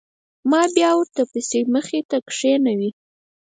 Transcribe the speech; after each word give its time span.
ما 0.49 0.61
بيا 0.75 0.89
ورته 0.95 1.21
پيسې 1.31 1.59
مخې 1.73 1.99
ته 2.09 2.17
كښېښووې. 2.27 2.89